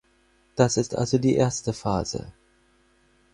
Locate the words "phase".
1.73-2.33